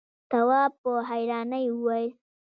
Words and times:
تواب 0.29 0.71
په 0.81 0.91
حيرانۍ 1.09 1.65
وويل: 1.71 2.09